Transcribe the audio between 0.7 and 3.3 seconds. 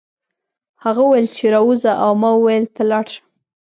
هغه وویل چې راوځه او ما وویل ته لاړ شه